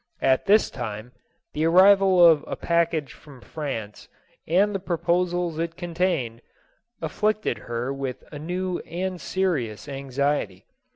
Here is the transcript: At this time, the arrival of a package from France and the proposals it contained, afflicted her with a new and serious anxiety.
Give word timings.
At 0.23 0.47
this 0.47 0.71
time, 0.71 1.11
the 1.53 1.65
arrival 1.65 2.25
of 2.25 2.43
a 2.47 2.55
package 2.55 3.13
from 3.13 3.39
France 3.39 4.07
and 4.47 4.73
the 4.73 4.79
proposals 4.79 5.59
it 5.59 5.77
contained, 5.77 6.41
afflicted 7.03 7.59
her 7.69 7.93
with 7.93 8.23
a 8.31 8.39
new 8.39 8.79
and 8.79 9.21
serious 9.21 9.87
anxiety. 9.87 10.65